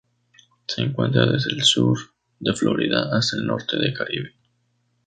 Se 0.65 0.81
encuentra 0.81 1.27
desde 1.27 1.51
el 1.51 1.61
sur 1.61 1.95
de 2.39 2.55
Florida 2.55 3.15
hasta 3.15 3.37
el 3.37 3.45
norte 3.45 3.77
del 3.77 3.93
Caribe. 3.93 4.33